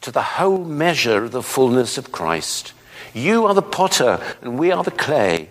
to 0.00 0.10
the 0.10 0.22
whole 0.22 0.64
measure 0.64 1.24
of 1.24 1.32
the 1.32 1.42
fullness 1.42 1.98
of 1.98 2.10
Christ. 2.10 2.72
You 3.12 3.46
are 3.46 3.54
the 3.54 3.62
potter 3.62 4.20
and 4.40 4.58
we 4.58 4.72
are 4.72 4.82
the 4.82 4.90
clay. 4.90 5.50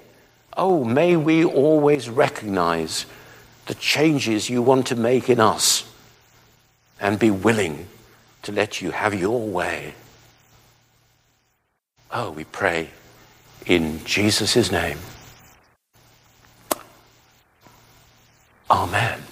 Oh, 0.57 0.83
may 0.83 1.15
we 1.15 1.45
always 1.45 2.09
recognize 2.09 3.05
the 3.67 3.75
changes 3.75 4.49
you 4.49 4.61
want 4.61 4.87
to 4.87 4.95
make 4.95 5.29
in 5.29 5.39
us 5.39 5.89
and 6.99 7.19
be 7.19 7.31
willing 7.31 7.87
to 8.43 8.51
let 8.51 8.81
you 8.81 8.91
have 8.91 9.13
your 9.13 9.39
way. 9.47 9.93
Oh, 12.11 12.31
we 12.31 12.43
pray 12.43 12.89
in 13.65 14.03
Jesus' 14.03 14.71
name. 14.71 14.97
Amen. 18.71 19.30